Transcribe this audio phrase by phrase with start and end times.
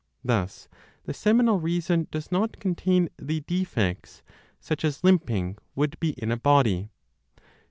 [0.23, 0.67] Thus
[1.05, 4.23] the seminal reason does not contain the defects,
[4.59, 6.89] such as limping would be in a body.